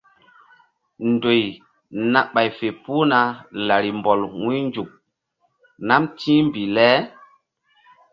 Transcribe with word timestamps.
Ndoy 1.09 1.43
na 2.11 2.19
ɓay 2.33 2.49
fe 2.57 2.67
puhna 2.83 3.19
larimbɔl 3.67 4.19
wu̧ynzuk 4.41 4.89
nam 5.87 6.03
ti̧hmbih 6.17 6.69
le. 6.75 6.87